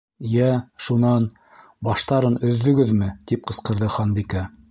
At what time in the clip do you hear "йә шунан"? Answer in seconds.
0.27-1.27